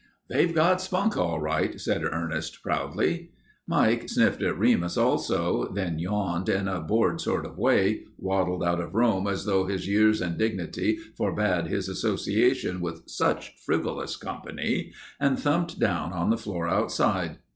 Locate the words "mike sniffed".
4.01-4.41